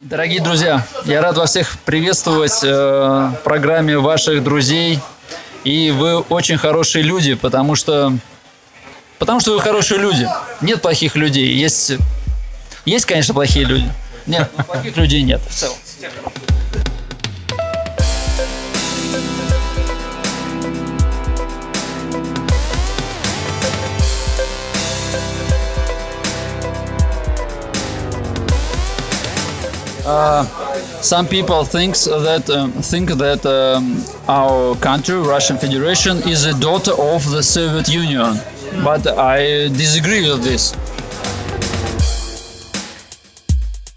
[0.00, 4.98] Дорогие друзья, я рад вас всех приветствовать э, в программе ваших друзей.
[5.62, 8.10] И вы очень хорошие люди, потому что,
[9.18, 10.26] потому что вы хорошие люди.
[10.62, 11.52] Нет плохих людей.
[11.52, 11.98] Есть,
[12.86, 13.92] есть, конечно, плохие люди.
[14.24, 15.42] Нет, плохих людей нет.
[15.46, 15.76] В целом.
[30.10, 30.44] Uh,
[31.02, 36.94] some people thinks that um, think that um, our country, Russian Federation, is a daughter
[37.12, 38.32] of the Soviet Union,
[38.82, 40.74] but I disagree with this.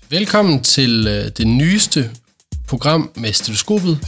[0.09, 2.11] Velkommen til øh, det nyeste
[2.67, 3.99] program med stetoskopet.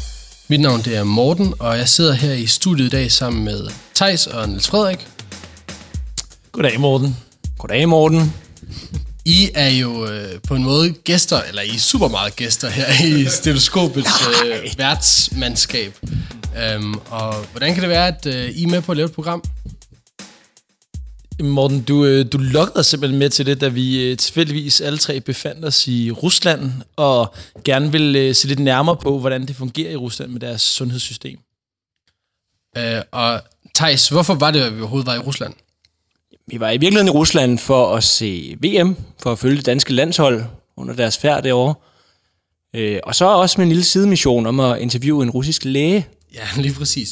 [0.47, 3.69] Mit navn det er Morten, og jeg sidder her i studiet i dag sammen med
[3.93, 5.07] Tejs og Niels Frederik.
[6.51, 7.17] Goddag Morten.
[7.57, 8.44] Goddag Morten.
[9.27, 13.05] I er jo øh, på en måde gæster, eller I er super meget gæster her
[13.05, 15.97] i stetoskopets øh, værtsmandskab.
[16.75, 19.11] Um, og hvordan kan det være, at øh, I er med på at lave et
[19.11, 19.43] program?
[21.43, 24.97] Morten, du, øh, du lukkede os simpelthen med til det, da vi øh, tilfældigvis alle
[24.97, 29.55] tre befandt os i Rusland, og gerne vil øh, se lidt nærmere på, hvordan det
[29.55, 31.39] fungerer i Rusland med deres sundhedssystem.
[32.77, 33.41] Uh, og
[33.75, 35.53] Thijs, hvorfor var det, at vi overhovedet var i Rusland?
[36.47, 39.93] Vi var i virkeligheden i Rusland for at se VM, for at følge det danske
[39.93, 40.43] landshold
[40.77, 41.75] under deres færd derovre.
[42.75, 46.07] Øh, og så også med en lille sidemission om at interviewe en russisk læge.
[46.33, 47.09] Ja, lige præcis.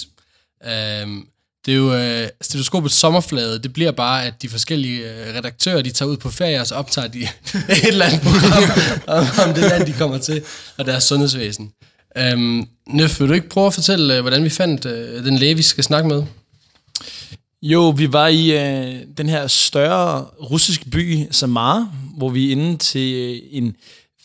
[1.03, 1.27] Um,
[1.65, 3.59] det er jo øh, altså, stetoskopets sommerflade.
[3.59, 6.75] Det bliver bare, at de forskellige øh, redaktører, de tager ud på ferie, og så
[6.75, 7.19] optager de
[7.69, 8.63] et eller andet program
[9.07, 10.41] om, om det land, de kommer til,
[10.77, 11.71] og deres sundhedsvæsen.
[12.17, 15.55] Øhm, Nøf, vil du ikke prøve at fortælle, øh, hvordan vi fandt øh, den læge,
[15.55, 16.23] vi skal snakke med?
[17.65, 22.77] Jo, vi var i øh, den her større russiske by, Samara, hvor vi er inde
[22.77, 23.75] til øh, en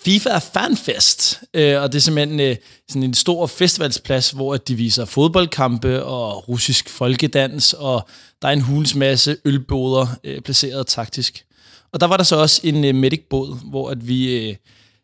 [0.04, 1.40] FIFA Fanfest.
[1.54, 2.56] Øh, og det er simpelthen øh,
[2.88, 8.08] sådan en stor festivalsplads, hvor de viser fodboldkampe og russisk folkedans, og
[8.42, 11.44] der er en hulens masse ølboder øh, placeret taktisk.
[11.92, 14.56] Og der var der så også en øh, medicbåd, hvor at vi øh,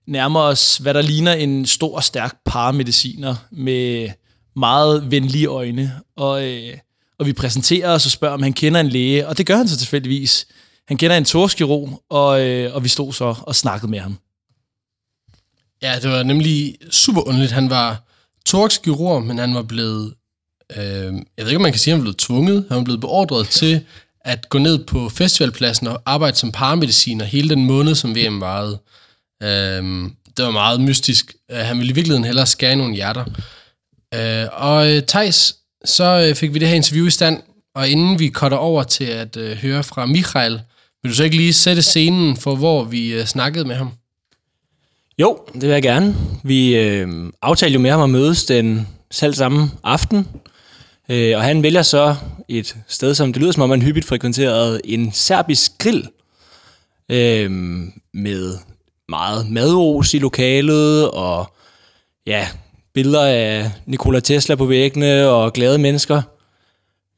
[0.06, 4.08] nærmer os, hvad der ligner en stor og stærk paramediciner med
[4.56, 5.92] meget venlige øjne.
[6.16, 6.78] Og øh,
[7.18, 9.68] og vi præsenterer os og spørger, om han kender en læge, og det gør han
[9.68, 10.46] så tilfældigvis.
[10.88, 14.18] Han kender en torskirurg, og, øh, og vi stod så og snakkede med ham.
[15.82, 17.52] Ja, det var nemlig super underligt.
[17.52, 18.02] Han var
[18.46, 20.14] torskirurg, men han var blevet,
[20.76, 22.64] øh, jeg ved ikke, om man kan sige, at han var blevet tvunget.
[22.68, 23.84] Han var blevet beordret til
[24.20, 28.78] at gå ned på festivalpladsen og arbejde som paramediciner hele den måned, som VM varede.
[29.42, 31.34] Øh, det var meget mystisk.
[31.50, 33.24] Øh, han ville i virkeligheden hellere skære nogle hjerter.
[34.14, 37.42] Øh, og øh, Tejs, så øh, fik vi det her interview i stand,
[37.74, 40.60] og inden vi cutter over til at øh, høre fra Michael,
[41.02, 43.90] vil du så ikke lige sætte scenen for, hvor vi øh, snakkede med ham?
[45.18, 46.16] Jo, det vil jeg gerne.
[46.42, 47.08] Vi øh,
[47.42, 50.28] aftalte jo med ham at mødes den selv samme aften,
[51.08, 52.16] øh, og han vælger så
[52.48, 56.08] et sted, som det lyder som om, han hyppigt frekventerede en serbisk grill,
[57.10, 57.50] øh,
[58.14, 58.58] med
[59.08, 61.54] meget madros i lokalet, og
[62.26, 62.48] ja,
[62.94, 66.22] billeder af Nikola Tesla på væggene og glade mennesker.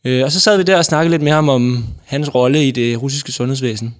[0.04, 2.70] Øh, og så sad vi der og snakkede lidt med ham om hans rolle i
[2.70, 3.94] det russiske sundhedsvæsen.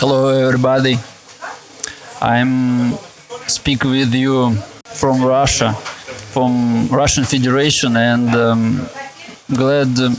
[0.00, 0.96] Hello everybody.
[2.20, 2.50] I'm
[3.48, 4.52] speak with you
[4.84, 5.72] from Russia,
[6.32, 8.80] from Russian Federation and um,
[9.54, 10.16] glad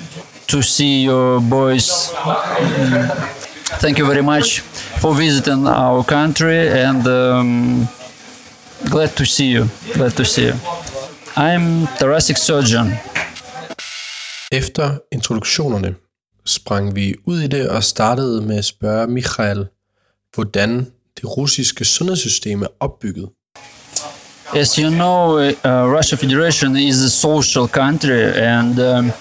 [0.48, 1.90] to see your boys.
[3.80, 4.62] Thank you very much
[5.02, 7.88] for visiting our country and um,
[8.92, 9.68] Glad to see you.
[9.94, 10.56] Glad to see you.
[11.36, 12.94] I'm thoracic surgeon.
[14.52, 15.96] Efter introduktionerne
[16.46, 19.68] sprang vi ud i det og startede med at spørge Michael,
[20.36, 23.30] hvordan det russiske sundhedssystem er opbygget.
[24.56, 29.12] As you know, uh, Russia Federation is a social country, and um,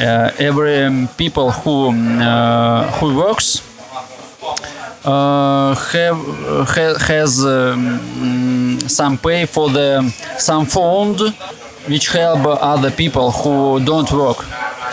[0.00, 3.71] uh, every um, people who um, uh, who works
[5.04, 6.16] uh, have
[6.74, 10.08] ha, has um, some pay for the
[10.38, 11.20] some fund
[11.86, 14.38] which help other people who don't work.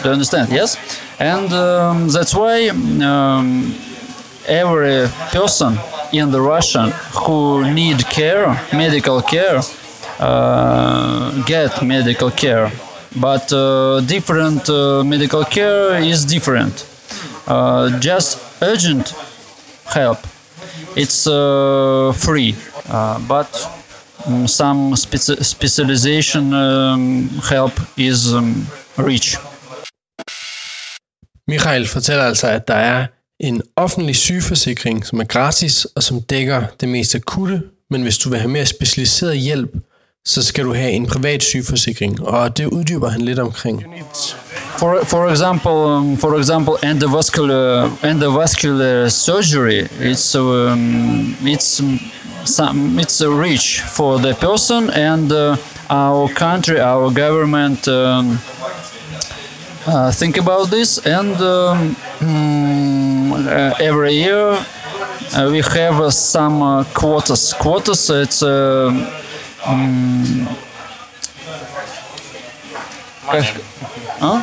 [0.02, 0.50] Do you understand?
[0.52, 0.78] Yes,
[1.20, 3.76] and um, that's why um,
[4.48, 5.78] every person
[6.12, 9.62] in the Russian who need care, medical care,
[10.20, 12.72] uh, get medical care.
[13.16, 16.86] But uh, different uh, medical care is different.
[17.48, 19.14] Uh, just urgent
[19.94, 20.18] help.
[20.96, 22.56] It's uh, free,
[22.90, 23.52] uh, but
[24.26, 29.38] um, some speci specialization um, help is um, rich.
[31.48, 33.08] Michael fortæller altså, at der er
[33.40, 38.30] en offentlig sygeforsikring, som er gratis og som dækker det mest akutte, men hvis du
[38.30, 39.72] vil have mere specialiseret hjælp,
[40.26, 43.84] så skal du have en privat sygeforsikring, og det uddyber han lidt omkring.
[44.80, 49.82] For for example, um, for example, endovascular endovascular surgery.
[50.00, 52.00] It's um, it's um,
[52.46, 55.58] some it's a reach for the person and uh,
[55.90, 57.88] our country, our government.
[57.88, 58.40] Um,
[59.88, 64.50] uh, think about this and um, mm, uh, every year
[65.36, 68.44] uh, we have uh, some uh, quotas quotas it's
[74.19, 74.43] uh, mm,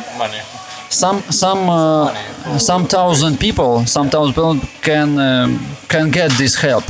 [0.88, 6.84] some some uh, some thousand people some thousand people can um, can get this help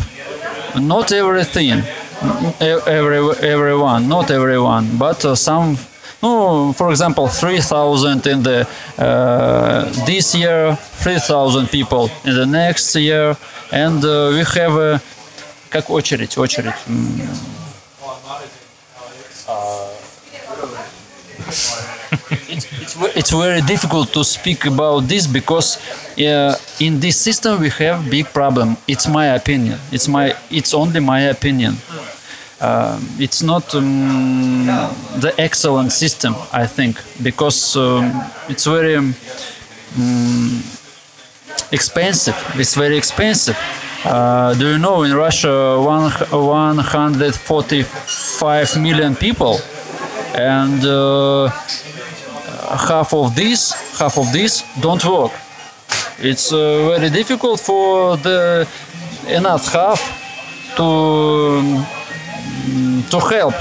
[0.76, 1.78] not everything
[2.60, 5.76] e- every everyone not everyone but uh, some
[6.22, 8.66] no for example 3000 in the
[8.98, 13.36] uh, this year 3000 people in the next year
[13.72, 14.98] and uh, we have uh,
[15.70, 16.74] как очередь очередь
[22.49, 25.77] It's, it's, it's very difficult to speak about this because
[26.19, 28.77] uh, in this system we have big problem.
[28.87, 29.79] It's my opinion.
[29.91, 31.75] It's my it's only my opinion.
[32.59, 34.65] Um, it's not um,
[35.21, 38.09] the excellent system i think because um,
[38.49, 39.13] it's very um,
[41.71, 42.35] expensive.
[42.55, 43.57] It's very expensive.
[44.05, 49.57] Uh, do you know in russia one, 145 million people?
[50.35, 51.49] And uh,
[52.69, 55.31] half of this half of this don't work.
[56.19, 58.67] It's uh, very difficult for the
[59.27, 60.01] enough half
[60.77, 61.85] to um,
[63.11, 63.53] to help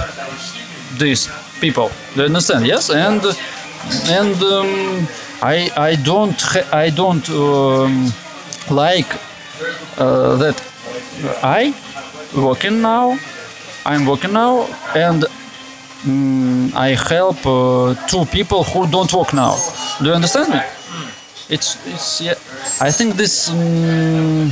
[0.98, 1.28] these
[1.60, 1.90] people.
[2.14, 2.66] You understand?
[2.66, 2.90] Yes?
[2.90, 3.22] And
[4.08, 5.06] and um,
[5.42, 6.40] i i don't
[6.72, 8.12] i don't um,
[8.70, 9.06] like
[9.98, 10.56] uh, that
[11.42, 11.74] i
[12.36, 13.16] working now
[13.84, 15.24] i'm working now and
[16.05, 19.55] mm, I help uh, two people who don't work now.
[19.99, 20.61] Do you understand me?
[21.49, 22.35] It's it's yeah.
[22.79, 24.51] I think this um,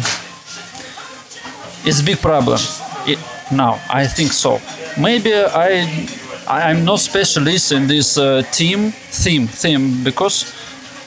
[1.86, 2.60] is big problem
[3.08, 3.20] it,
[3.52, 3.80] now.
[3.90, 4.60] I think so.
[4.98, 6.08] Maybe I
[6.48, 10.54] I'm not specialist in this uh, team theme theme because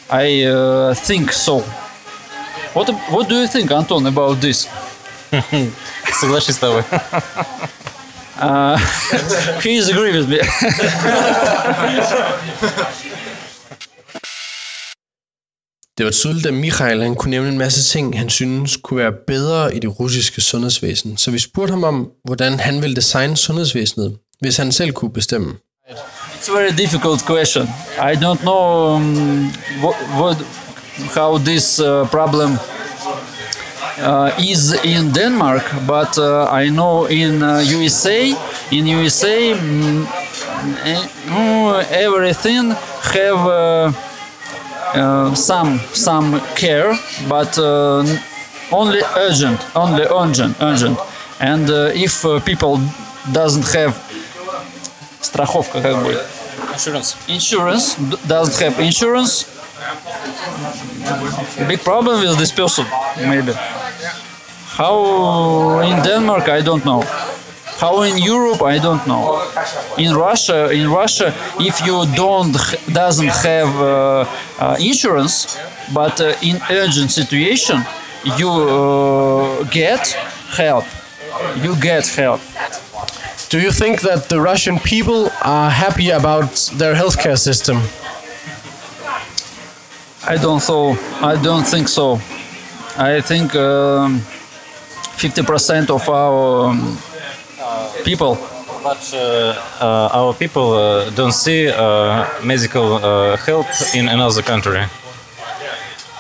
[0.09, 1.61] I uh, think so.
[2.75, 4.69] What what do you think, Anton, about this?
[6.21, 6.85] Соглашусь с тобой.
[8.40, 8.78] Uh,
[9.66, 10.40] is agree with me.
[15.98, 19.12] Det var tydeligt, at Michael han kunne nævne en masse ting, han synes kunne være
[19.28, 21.18] bedre i det russiske sundhedsvæsen.
[21.18, 25.58] Så vi spurgte ham om, hvordan han ville designe sundhedsvæsenet, hvis han selv kunne bestemme.
[25.90, 27.64] It's a very difficult question.
[28.12, 29.52] I don't know um,
[29.84, 30.38] what, what,
[31.16, 32.50] how this uh, problem
[34.39, 38.35] is in Denmark, but uh, I know in uh, USA,
[38.71, 40.07] in USA, mm,
[40.85, 42.71] eh, mm, everything
[43.15, 43.93] have uh,
[44.95, 46.97] uh, some some care,
[47.29, 48.05] but uh,
[48.71, 50.99] only urgent, only urgent, urgent.
[51.41, 52.81] And uh, if uh, people
[53.33, 53.95] doesn't have
[55.21, 56.21] страховка как будет
[56.75, 57.17] Insurance.
[57.29, 59.47] insurance d- doesn't have insurance
[61.69, 62.87] big problem with this person
[63.29, 63.53] maybe
[64.78, 67.02] how in denmark i don't know
[67.82, 69.26] how in europe i don't know
[69.98, 71.28] in russia in russia
[71.60, 72.52] if you don't
[73.02, 74.26] doesn't have uh,
[74.60, 75.36] uh, insurance
[75.94, 77.78] but uh, in urgent situation
[78.40, 80.02] you uh, get
[80.62, 80.86] help
[81.64, 82.42] you get help
[83.50, 87.78] Do you think that the Russian people are happy about their healthcare system?
[90.28, 90.98] I don't so.
[91.22, 92.20] I don't think so.
[92.98, 94.22] I think um,
[95.18, 96.98] 50% of our um,
[98.04, 98.38] people.
[98.84, 104.86] But uh, uh, our people uh, don't see uh, medical uh, help in another country.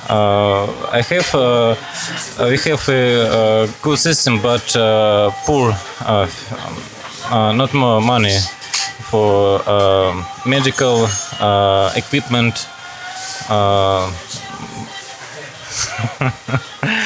[0.09, 1.33] I have
[2.49, 4.65] we have a, good system, but
[5.45, 6.27] poor, uh,
[7.55, 8.37] not more money
[9.11, 9.61] for
[10.45, 11.07] medical
[11.95, 12.67] equipment.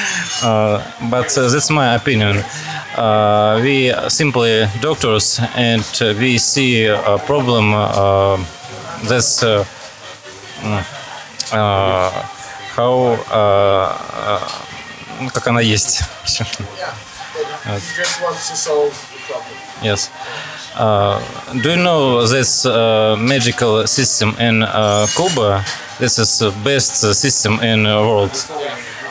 [0.43, 2.37] Uh, uh, but uh, that's my opinion.
[2.95, 7.73] Uh, we simply doctors, and uh, we see a problem.
[7.73, 8.37] Uh,
[9.07, 9.63] that's uh,
[10.61, 10.83] mm,
[11.53, 12.09] uh,
[12.75, 13.97] how uh,
[15.21, 16.03] uh, как она есть.
[19.81, 20.09] Yes.
[20.75, 21.19] Uh,
[21.61, 25.63] do you know this uh, magical system in uh, Cuba?
[25.99, 28.33] This is the best uh, system in the world.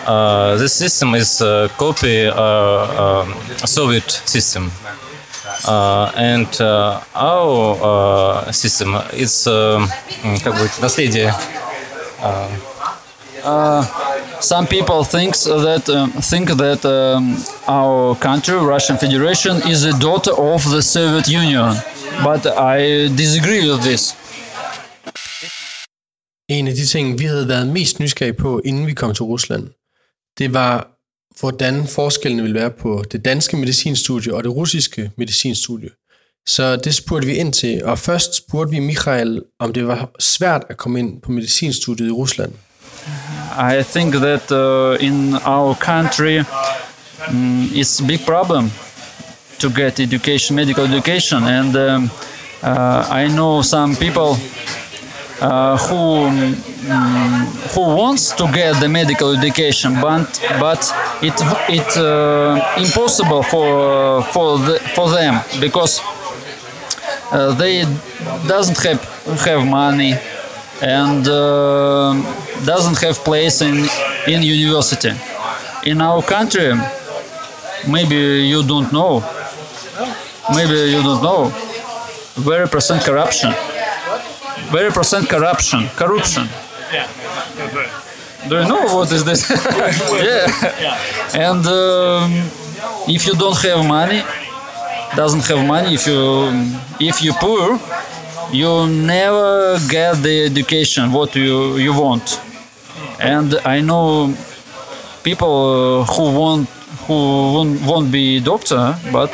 [0.07, 4.71] uh, this system is a copy uh, um, Soviet system.
[5.65, 9.81] Uh, and uh, our uh, system is uh,
[10.25, 11.33] м, как бы наследие.
[14.41, 17.37] Some people thinks that um, think that um,
[17.69, 21.75] our country, Russian Federation, is a daughter of the Soviet Union,
[22.23, 24.15] but I disagree with this.
[26.49, 29.69] En af de ting, vi havde været mest nysgerrige på, inden vi kom til Rusland,
[30.38, 30.88] det var,
[31.40, 35.90] hvordan forskellene ville være på det danske medicinstudie og det russiske medicinstudie.
[36.48, 40.64] Så det spurgte vi ind til, og først spurgte vi Michael, om det var svært
[40.70, 42.54] at komme ind på medicinstudiet i Rusland.
[43.58, 46.44] I think that uh, in our country
[47.28, 48.72] um, it's a big problem
[49.60, 52.10] to get education, medical education, and um,
[52.64, 54.36] uh, I know some people
[55.42, 60.28] uh, who mm, who wants to get the medical education, but
[60.60, 60.82] but
[61.22, 61.34] it
[61.70, 66.02] it uh, impossible for for the, for them because
[67.32, 67.84] uh, they
[68.48, 69.02] doesn't have
[69.46, 70.14] have money
[70.82, 72.14] and uh,
[72.66, 73.76] doesn't have place in
[74.28, 75.12] in university.
[75.86, 76.74] In our country,
[77.88, 78.16] maybe
[78.52, 79.24] you don't know.
[80.54, 81.46] Maybe you don't know.
[82.36, 83.52] Very percent corruption.
[84.72, 85.88] Very percent corruption.
[85.96, 86.48] Corruption.
[86.94, 87.08] Yeah.
[88.50, 89.50] Do you know what is this?
[90.24, 90.98] yeah.
[91.36, 92.32] And um,
[93.08, 94.24] if you don't have money,
[95.16, 96.50] doesn't have money, if you
[97.00, 97.80] if you poor,
[98.52, 102.40] you never get the education what you you want.
[103.20, 104.34] And I know
[105.24, 106.70] people uh, who want
[107.08, 107.14] who
[107.54, 109.34] won't, won't be doctor, but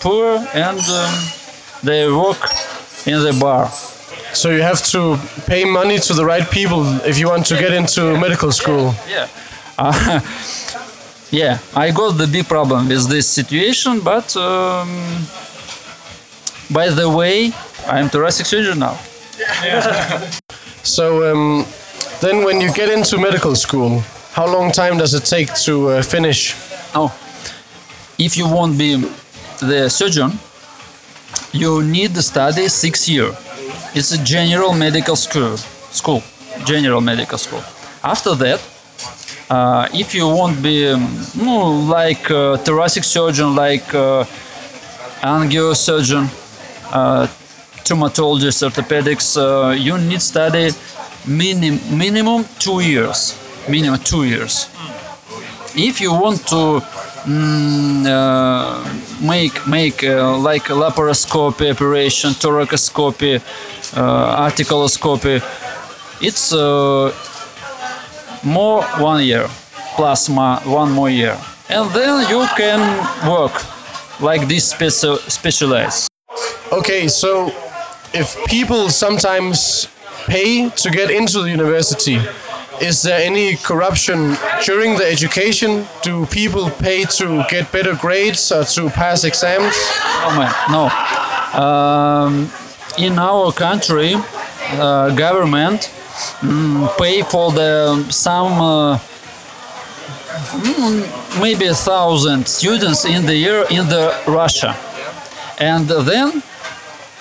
[0.00, 1.14] poor and um,
[1.82, 2.42] they work
[3.06, 3.70] in the bar.
[4.32, 7.72] So you have to pay money to the right people if you want to get
[7.72, 8.94] into medical school.
[9.08, 9.28] Yeah.
[9.78, 10.20] Uh,
[11.30, 14.88] yeah, I got the big problem with this situation, but um,
[16.70, 17.52] by the way,
[17.86, 18.98] I'm thoracic surgeon now.
[19.64, 20.30] Yeah.
[20.84, 21.66] So um,
[22.20, 24.00] then when you get into medical school,
[24.32, 26.54] how long time does it take to uh, finish?
[26.94, 27.12] Now,
[28.18, 29.08] if you want to be
[29.60, 30.38] the surgeon,
[31.52, 33.32] you need to study six year.
[33.94, 35.56] It's a general medical school.
[35.90, 36.22] School,
[36.64, 37.62] general medical school.
[38.04, 38.60] After that,
[39.50, 44.24] uh, if you want to be um, like uh, thoracic surgeon, like uh,
[45.22, 46.24] angiosurgeon,
[46.92, 47.26] uh,
[47.84, 50.70] traumatologist, orthopedics, uh, you need study
[51.26, 53.36] minim- minimum two years.
[53.68, 54.68] Minimum two years.
[55.74, 56.80] If you want to
[57.28, 58.82] mm, uh,
[59.20, 63.36] make make uh, like laparoscopy operation, thoracoscopy,
[63.96, 65.42] uh, articuloscopy,
[66.20, 66.52] it's
[68.44, 69.46] more one year
[69.96, 71.36] plus one more year,
[71.68, 72.80] and then you can
[73.28, 73.52] work
[74.20, 76.08] like this speci- specialized.
[76.72, 77.52] Okay, so
[78.14, 79.88] if people sometimes
[80.26, 82.18] pay to get into the university,
[82.80, 85.86] is there any corruption during the education?
[86.02, 89.74] Do people pay to get better grades or to pass exams?
[90.24, 90.88] Oh man, no.
[91.60, 92.50] Um,
[92.98, 94.14] in our country,
[94.72, 95.90] uh, government
[96.40, 98.98] mm, pay for the some uh,
[100.58, 104.76] mm, maybe a thousand students in the year in the Russia,
[105.58, 106.42] and then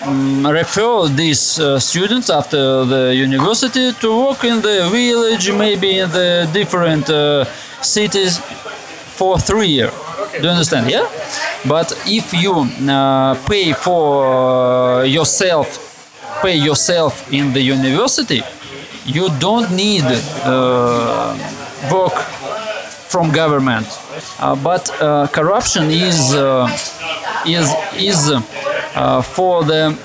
[0.02, 6.10] mm, refer these uh, students after the university to work in the village, maybe in
[6.12, 7.46] the different uh,
[7.82, 8.40] cities
[9.18, 9.94] for three years.
[10.38, 10.90] Do you understand?
[10.90, 11.08] Yeah.
[11.68, 15.68] But if you uh, pay for uh, yourself,
[16.42, 18.42] pay yourself in the university,
[19.06, 20.04] you don't need
[20.44, 21.34] uh,
[21.92, 22.14] work
[23.08, 23.88] from government.
[24.40, 26.68] Uh, but uh, corruption is uh,
[27.46, 28.32] is is
[29.22, 29.96] for the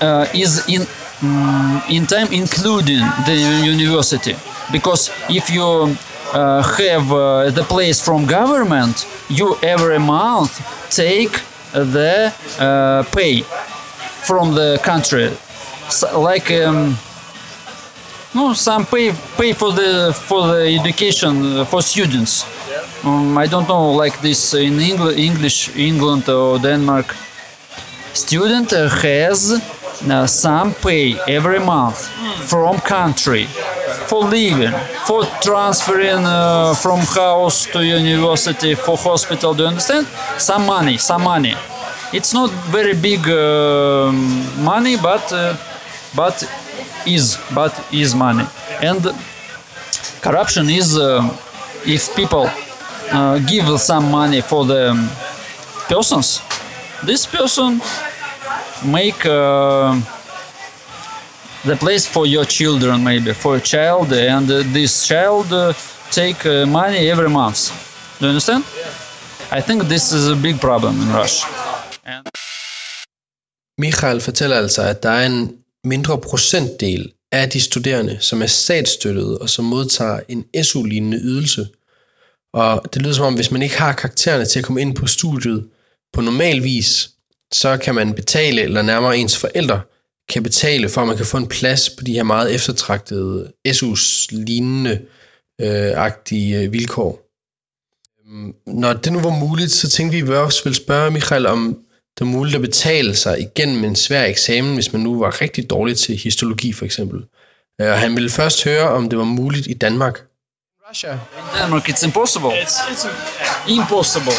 [0.00, 4.34] uh, is in mm, in time including the university.
[4.72, 5.96] Because if you
[6.32, 10.52] uh, have uh, the place from government you every month
[10.90, 11.32] take
[11.72, 13.40] the uh, pay
[14.26, 15.30] from the country.
[15.88, 16.96] So, like um,
[18.34, 22.32] no some pay pay for the for the education uh, for students.
[23.04, 27.08] Um, i don't know like this in Engl- english england or denmark
[28.14, 29.52] student uh, has
[30.10, 32.08] uh, some pay every month
[32.48, 33.44] from country
[34.08, 34.72] for living
[35.06, 40.06] for transferring uh, from house to university for hospital do you understand?
[40.38, 41.54] Some money some money.
[42.12, 44.14] It's not very big um
[44.64, 45.56] money but uh,
[46.16, 46.34] but
[47.06, 48.44] is but is money.
[48.82, 49.02] And
[50.20, 51.22] corruption is uh,
[51.86, 52.50] if people
[53.12, 54.82] uh, give some money for the
[55.88, 56.40] persons,
[57.06, 57.80] this person
[58.84, 60.00] make uh,
[61.64, 65.72] the place for your children maybe for a child and uh, this child uh,
[66.10, 67.70] take uh, money every month.
[68.18, 68.64] Do you understand?
[69.52, 71.48] I think this is a big problem in russia.
[72.04, 72.26] And
[73.78, 79.38] Michael fortæller altså, at der er en mindre procentdel af de studerende, som er statsstøttede
[79.38, 81.68] og som modtager en SU-lignende ydelse.
[82.52, 85.06] Og det lyder som om, hvis man ikke har karaktererne til at komme ind på
[85.06, 85.68] studiet
[86.12, 87.10] på normal vis,
[87.52, 89.80] så kan man betale, eller nærmere ens forældre
[90.28, 94.90] kan betale, for at man kan få en plads på de her meget eftertragtede SU's-lignende
[95.60, 97.20] øh, agtige øh, vilkår.
[98.26, 101.46] Øhm, Når det nu var muligt, så tænkte vi, at vi også ville spørge Michael,
[101.46, 101.78] om
[102.18, 105.70] det er muligt at betale sig igennem en svær eksamen, hvis man nu var rigtig
[105.70, 107.24] dårlig til histologi for eksempel.
[107.80, 110.20] Øh, Og han ville først høre, om det var muligt i Danmark.
[110.90, 111.12] Russia.
[111.12, 111.18] in
[111.62, 112.50] denmark it's impossible
[113.68, 114.32] impossible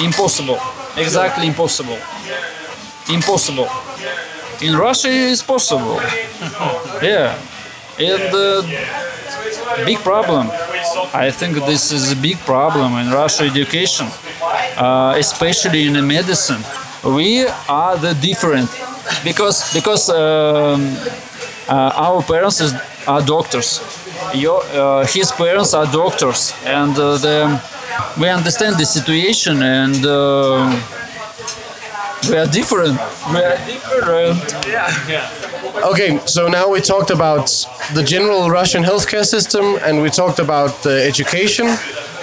[0.00, 0.58] impossible.
[0.96, 1.98] Exactly impossible.
[3.08, 3.68] Impossible.
[4.60, 6.00] In russia it's possible.
[7.02, 7.36] Yeah.
[7.98, 8.62] And uh,
[9.84, 10.48] big problem.
[11.14, 14.06] I think this is a big problem in russia education
[14.76, 16.62] uh, especially in medicine.
[17.04, 18.70] We are the different
[19.24, 20.96] because because um,
[21.68, 22.72] uh, our parents is,
[23.06, 23.80] are doctors.
[24.34, 27.36] Your uh, his parents are doctors and uh, the,
[28.18, 30.70] we understand the situation and uh,
[32.30, 32.98] we are different
[33.32, 34.38] we are different
[35.08, 35.28] Yeah.
[35.90, 37.46] Okay, so now we talked about
[37.94, 41.66] the general Russian healthcare system and we talked about uh, education.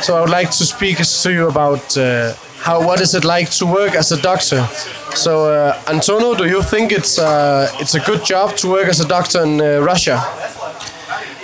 [0.01, 3.49] So I would like to speak to you about uh, how what is it like
[3.59, 4.61] to work as a doctor.
[5.15, 8.99] So uh, Antonio, do you think it's uh, it's a good job to work as
[8.99, 10.17] a doctor in uh, Russia?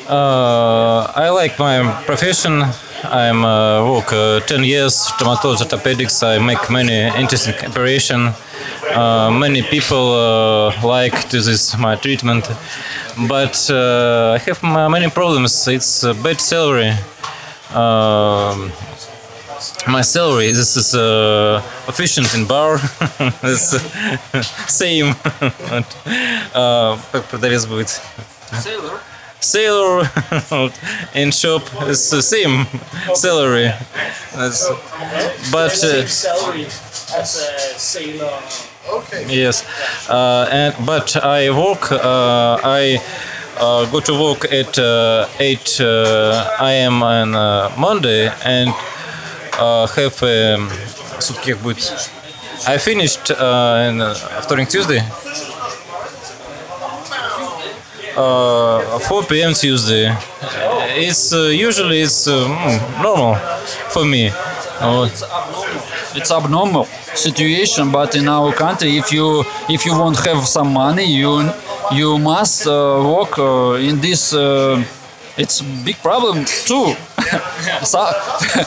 [0.09, 2.65] Uh, I like my profession.
[3.05, 6.23] I'm uh, work uh, 10 years dermatology orthopedics.
[6.23, 8.33] I make many interesting operation.
[8.93, 12.51] Uh, many people uh, like to this my treatment,
[13.29, 15.69] but uh, I have ma- many problems.
[15.69, 16.93] It's a bad salary.
[17.73, 18.73] Um
[19.87, 22.81] my salary this is uh, efficient in bar
[23.43, 25.15] it's uh, same
[26.55, 28.01] uh, как продавец будет
[28.53, 28.99] sailor
[31.15, 32.67] in shop is the same
[33.15, 33.73] salary
[34.35, 34.69] That's,
[35.51, 36.67] but uh, salary
[37.17, 38.31] as a sailor.
[39.29, 39.65] yes
[40.11, 42.99] uh, and but i work uh, i
[43.59, 48.71] uh, go to work at uh, 8 uh, am on uh, monday and
[49.59, 50.71] uh, have um,
[51.19, 51.93] сутки как будет
[52.67, 55.03] i finished uh, in, uh, вторник tuesday
[58.18, 59.54] uh, 4 p.m.
[59.54, 60.16] Tuesday.
[60.98, 63.36] It's uh, usually it's uh, mm, normal
[63.90, 64.32] for me.
[64.80, 65.10] Uh,
[66.16, 71.06] it's abnormal situation but in our country if you if you won't have some money
[71.06, 71.50] you
[71.92, 72.72] you must uh,
[73.04, 74.84] work uh, in this uh,
[75.38, 76.94] it's big problem too
[77.84, 78.06] so,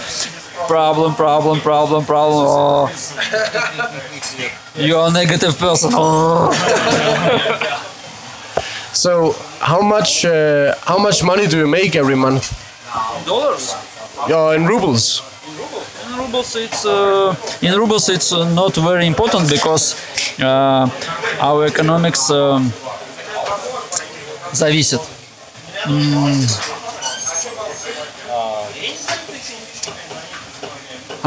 [0.68, 2.88] problem problem problem problem oh.
[4.76, 7.74] you're a negative person oh.
[8.97, 12.51] So how much uh, how much money do you make every month?
[13.25, 13.75] dollars
[14.29, 15.21] Yeah, in rubles.
[16.07, 19.95] in rubles it's uh, in rubles it's uh, not very important because
[20.41, 20.87] uh,
[21.41, 22.71] our economics um,
[24.53, 25.01] зависит
[25.85, 26.47] М.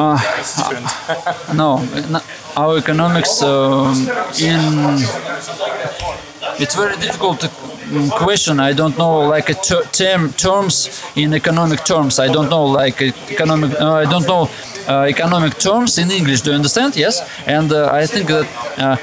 [0.02, 1.80] А, а, no,
[2.56, 3.94] our economics um,
[4.40, 4.98] in
[6.58, 8.60] it's very difficult to mm, question.
[8.60, 12.18] I don't know like a ter- term terms in economic terms.
[12.18, 13.80] I don't know like uh, economic.
[13.80, 14.50] Uh, I don't know
[14.90, 16.42] uh, economic terms in English.
[16.42, 16.96] Do you understand?
[16.96, 17.22] Yes.
[17.46, 18.48] And uh, I think that
[18.80, 18.98] uh,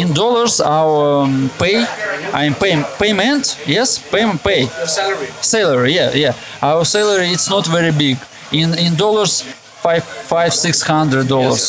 [0.00, 1.84] in dollars our um, pay,
[2.32, 3.58] I'm pay payment.
[3.66, 4.66] Yes, payment pay.
[4.86, 5.26] Salary.
[5.40, 5.92] Salary.
[5.92, 6.34] Yeah, yeah.
[6.62, 8.16] Our salary it's not very big.
[8.52, 9.42] In in dollars,
[9.84, 11.64] five five six hundred dollars.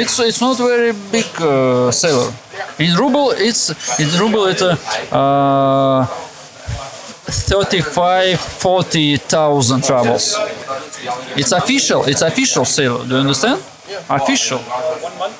[0.00, 2.32] It's it's not very big uh, salary.
[2.78, 3.62] In ruble, it's
[4.00, 6.06] in ruble it's uh,
[7.32, 10.36] 35 40,000 rubles.
[11.36, 12.04] It's official.
[12.04, 13.04] It's official sale.
[13.04, 13.60] Do you understand?
[14.10, 14.58] Official.
[14.58, 15.36] One month.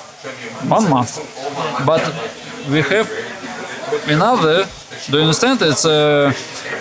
[0.77, 1.13] One month.
[1.87, 2.03] But
[2.71, 3.09] we have
[4.09, 4.67] another.
[5.11, 5.61] Do you understand?
[5.63, 6.33] It's uh,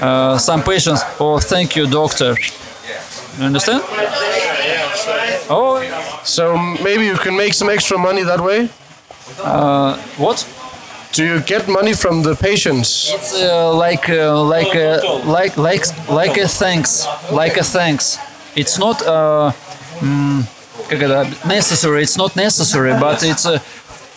[0.01, 1.01] uh, some patients.
[1.19, 2.35] Oh, thank you, doctor.
[3.37, 3.81] You understand?
[5.49, 5.81] Oh,
[6.23, 8.69] so maybe you can make some extra money that way?
[9.43, 10.45] Uh, what?
[11.13, 13.11] Do you get money from the patients?
[13.13, 18.17] It's uh, like uh, like uh, like like like a thanks, like a thanks.
[18.55, 19.51] It's not uh,
[19.99, 20.45] mm,
[21.45, 22.03] necessary.
[22.03, 23.61] It's not necessary, but it's a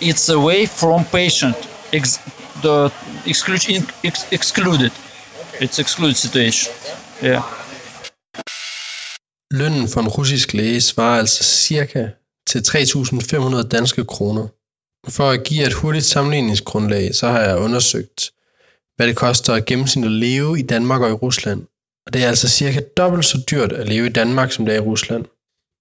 [0.01, 1.57] it's a way from patient
[1.93, 2.19] ex,
[2.63, 2.93] the
[4.05, 4.93] ex, excluded.
[5.61, 6.73] It's excluded situation.
[7.23, 7.43] Yeah.
[9.59, 12.09] Lønnen for en russisk læge svarer altså cirka
[12.47, 14.47] til 3.500 danske kroner.
[15.09, 18.31] For at give et hurtigt sammenligningsgrundlag, så har jeg undersøgt,
[18.97, 21.67] hvad det koster at gennemsnit at leve i Danmark og i Rusland.
[22.07, 24.79] Og det er altså cirka dobbelt så dyrt at leve i Danmark, som det er
[24.79, 25.25] i Rusland.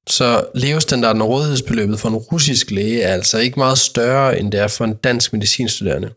[0.07, 4.59] Så levestandarden og rådighedsbeløbet for en russisk læge er altså ikke meget større, end det
[4.59, 6.13] er for en dansk medicinstuderende.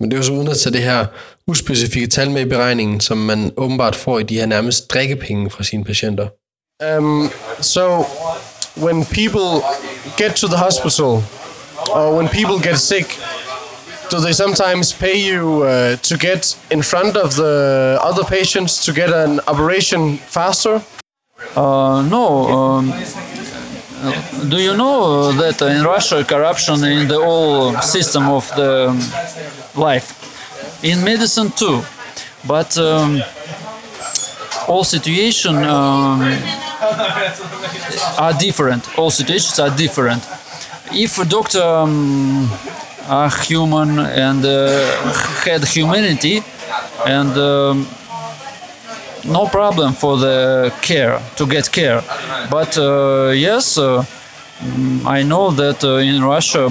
[0.00, 1.06] Men det er jo så uden at tage det her
[1.46, 5.64] uspecifikke tal med i beregningen, som man åbenbart får i de her nærmest drikkepenge fra
[5.64, 6.28] sine patienter.
[6.80, 7.28] Um,
[7.60, 8.04] so,
[8.76, 9.60] when people
[10.16, 11.22] get to the hospital
[11.94, 13.18] or when people get sick,
[14.08, 18.94] do they sometimes pay you uh, to get in front of the other patients to
[18.94, 20.80] get an operation faster?
[21.54, 22.48] Uh, no.
[22.48, 22.86] Um,
[24.48, 28.98] do you know that in Russia corruption in the whole system of the um,
[29.78, 30.16] life,
[30.82, 31.82] in medicine too,
[32.48, 33.22] but um,
[34.66, 36.22] all situation um,
[38.18, 38.98] are different.
[38.98, 40.22] All situations are different.
[40.92, 42.50] If a doctor um,
[43.08, 44.86] are human and uh,
[45.44, 46.42] had humanity
[47.06, 47.86] and um,
[49.24, 52.02] no problem for the care to get care
[52.50, 54.02] but uh, yes uh,
[54.62, 56.68] mm, i know that uh, in russia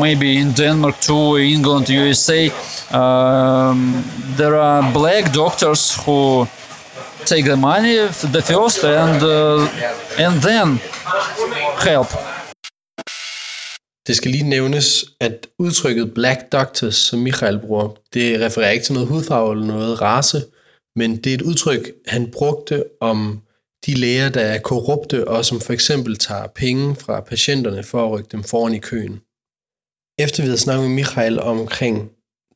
[0.00, 2.50] maybe in denmark too england usa
[2.92, 4.02] um,
[4.36, 6.46] there are black doctors who
[7.26, 7.96] take the money
[8.36, 10.68] the first and uh, and then
[11.88, 12.10] help
[14.06, 18.94] Det skal lige nævnes, at udtrykket Black Doctors, som Michael bruger, det refererer ikke til
[18.94, 20.38] noget hudfarve eller noget race,
[20.96, 23.42] men det er et udtryk, han brugte om
[23.86, 28.10] de læger, der er korrupte og som for eksempel tager penge fra patienterne for at
[28.10, 29.20] rykke dem foran i køen.
[30.18, 32.10] Efter vi havde snakket med Michael omkring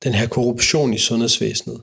[0.05, 1.81] den her korruption i sundhedsvæsenet,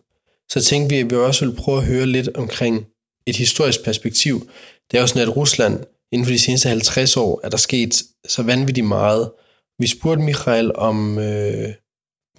[0.49, 2.85] så tænkte vi, at vi også ville prøve at høre lidt omkring
[3.25, 4.49] et historisk perspektiv.
[4.91, 8.03] Det er jo sådan, at Rusland inden for de seneste 50 år er der sket
[8.27, 9.31] så vanvittigt meget.
[9.79, 11.69] Vi spurgte Michael om, øh,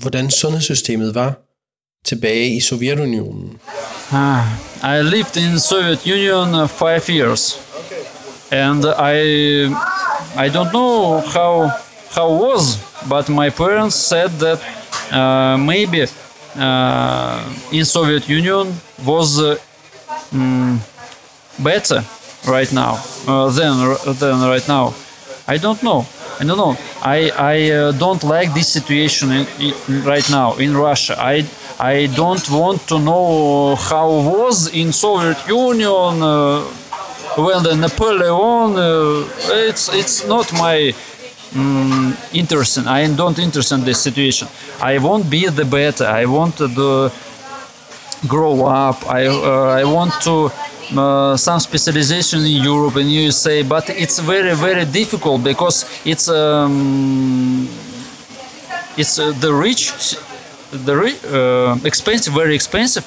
[0.00, 1.34] hvordan sundhedssystemet var
[2.04, 3.58] tilbage i Sovjetunionen.
[4.12, 4.44] Ah,
[4.82, 7.60] I lived in Soviet Union uh, five years,
[8.50, 9.18] and I
[10.44, 11.70] I don't know how
[12.10, 14.58] how was, but my parents said that
[15.12, 16.06] uh, maybe
[17.72, 19.56] in Soviet Union was uh,
[20.32, 20.78] mm,
[21.62, 22.02] better
[22.46, 24.94] right now uh, than than right now.
[25.46, 26.06] I don't know.
[26.40, 26.76] I don't know.
[27.02, 31.16] I I uh, don't like this situation in, in, right now in Russia.
[31.18, 31.44] I
[31.80, 36.62] I don't want to know how was in Soviet Union uh,
[37.36, 38.76] when the Napoleon.
[38.76, 39.28] Uh,
[39.66, 40.92] it's it's not my
[41.52, 42.78] mm, interest.
[42.86, 44.48] I don't interest in this situation.
[44.80, 46.04] I won't be the better.
[46.04, 47.10] I want to
[48.26, 48.96] grow up.
[49.08, 50.50] I uh, I want to
[50.98, 57.68] uh, some specialization in Europe and USA, but it's very very difficult because it's um,
[58.96, 59.92] it's uh, the rich,
[60.72, 63.06] the ri- uh, expensive, very expensive,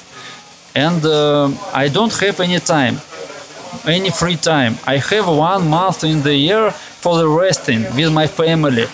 [0.74, 2.96] and uh, I don't have any time,
[3.86, 4.76] any free time.
[4.86, 8.86] I have one month in the year for the resting with my family,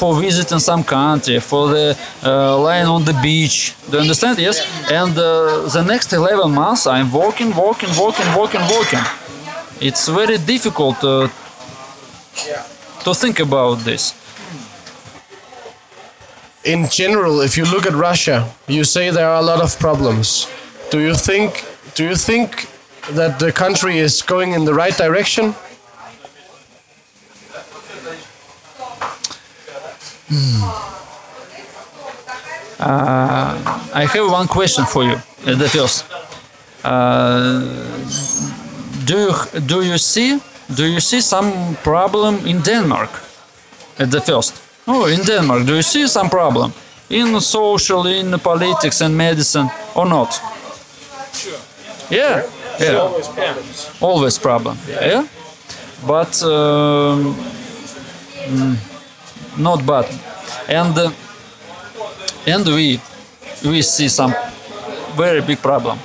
[0.00, 3.74] for visiting some country, for the uh, lying on the beach.
[3.90, 4.38] Do you understand?
[4.38, 4.56] Yes.
[4.90, 9.04] And uh, the next 11 months, I'm working, working, working, working, working.
[9.80, 11.28] It's very difficult uh,
[13.04, 14.14] to think about this.
[16.64, 20.48] In general, if you look at Russia, you say there are a lot of problems.
[20.90, 21.50] Do you think
[21.94, 22.66] do you think
[23.12, 25.54] that the country is going in the right direction?
[32.80, 35.16] Uh, I have one question for you.
[35.44, 36.04] The first,
[36.84, 37.60] uh,
[39.04, 40.40] do you do you see
[40.74, 43.10] do you see some problem in Denmark?
[43.98, 44.54] At the first,
[44.88, 46.72] oh, in Denmark, do you see some problem
[47.10, 50.40] in social, in politics and medicine, or not?
[52.10, 52.42] Yeah,
[52.80, 53.90] yeah, always problems.
[54.00, 54.76] Always problem.
[54.88, 55.26] Yeah,
[56.06, 57.36] but um,
[58.48, 58.76] mm,
[59.58, 60.06] not bad,
[60.68, 60.96] and.
[60.98, 61.10] Uh,
[62.46, 63.00] and we
[63.64, 64.34] we see some
[65.16, 65.98] very big problem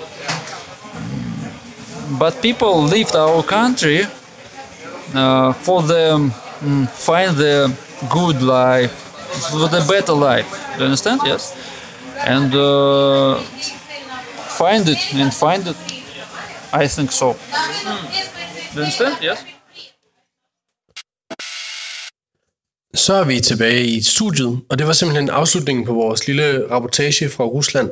[2.19, 4.01] but people leave our country
[5.13, 6.17] uh, for the
[6.61, 7.73] mm, find the
[8.09, 8.91] good life
[9.51, 11.21] for the better life Do you understand?
[11.25, 11.53] Yes.
[12.25, 13.35] And uh,
[14.59, 15.77] find it and find it.
[16.73, 17.33] I think so.
[17.33, 17.39] Do
[18.75, 19.17] you understand?
[19.21, 19.45] Yes.
[22.93, 27.29] Så er vi tilbage i studiet, og det var simpelthen afslutningen på vores lille rapportage
[27.29, 27.89] fra Rusland.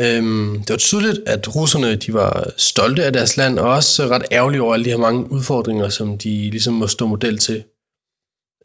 [0.00, 4.24] Øhm, det var tydeligt, at russerne de var stolte af deres land, og også ret
[4.32, 7.64] ærgerlige over alle de her mange udfordringer, som de ligesom må stå model til.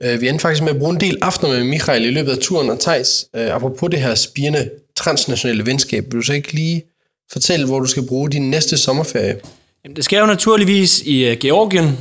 [0.04, 2.38] Øh, vi endte faktisk med at bruge en del aftener med Michael i løbet af
[2.38, 6.84] turen, og Thijs, øh, apropos det her spirende transnationale venskab, vil du så ikke lige
[7.32, 9.40] fortælle, hvor du skal bruge din næste sommerferie?
[9.84, 11.98] Jamen, det skal jo naturligvis i uh, Georgien,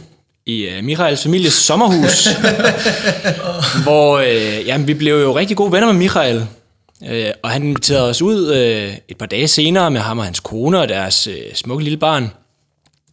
[0.51, 2.29] i uh, Michaels families sommerhus,
[3.85, 6.47] hvor uh, jamen, vi blev jo rigtig gode venner med Michael.
[7.01, 7.09] Uh,
[7.43, 10.81] og han inviterede os ud uh, et par dage senere med ham og hans kone
[10.81, 12.31] og deres uh, smukke lille barn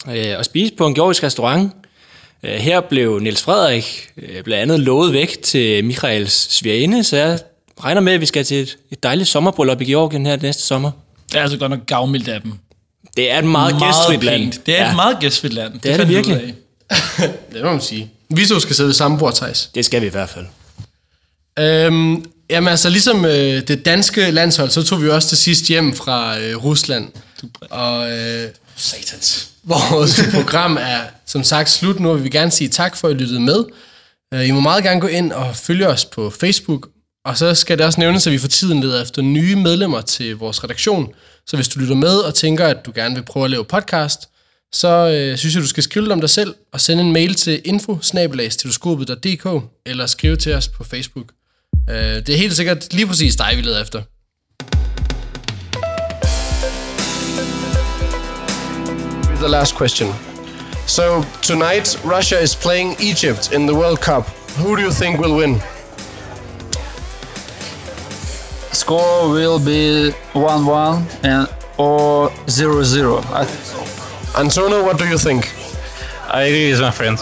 [0.07, 1.71] uh, og spise på en georgisk restaurant.
[2.43, 7.39] Uh, her blev Niels Frederik uh, blandt andet lovet væk til Michaels svigerinde, så jeg
[7.83, 10.91] regner med, at vi skal til et, et dejligt sommerbryllup i Georgien her næste sommer.
[11.31, 12.53] Det er altså godt nok gavmildt af dem.
[13.17, 14.53] Det er et meget, meget gæstfrit land.
[14.65, 14.89] Det er ja.
[14.89, 15.79] et meget gæstfrit land.
[15.79, 16.55] Det, er det vi ud virkelig.
[17.53, 18.11] Det må man sige.
[18.29, 19.69] Vi to skal sidde ved samme bord, Thijs.
[19.75, 20.45] Det skal vi i hvert fald.
[21.59, 25.93] Øhm, jamen altså, ligesom øh, det danske landshold, så tog vi også til sidst hjem
[25.93, 27.11] fra øh, Rusland.
[27.69, 29.49] Og øh, satans.
[29.63, 33.13] Vores program er som sagt slut nu, og vi vil gerne sige tak for, at
[33.13, 33.65] I lyttede med.
[34.33, 36.89] Øh, I må meget gerne gå ind og følge os på Facebook,
[37.25, 40.37] og så skal det også nævnes, at vi for tiden leder efter nye medlemmer til
[40.37, 41.13] vores redaktion.
[41.47, 44.29] Så hvis du lytter med og tænker, at du gerne vil prøve at lave podcast,
[44.73, 47.35] så øh, synes jeg, du skal skrive lidt om dig selv og sende en mail
[47.35, 47.99] til info
[49.85, 51.27] eller skrive til os på Facebook.
[51.89, 54.01] Øh, det er helt sikkert lige præcis dig, vi leder efter.
[59.35, 60.13] The last question.
[60.87, 64.29] So tonight, Russia is playing Egypt in the World Cup.
[64.57, 65.61] Who do you think will win?
[68.71, 73.96] Score will be 1-1 and or 0-0.
[74.37, 74.57] I think.
[74.57, 75.51] Antonio, what do you think?
[76.29, 77.17] I agree with my friend.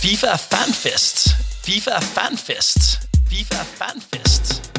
[0.00, 1.34] FIFA fanfest.
[1.64, 3.06] FIFA fanfest.
[3.28, 4.69] FIFA fanfest.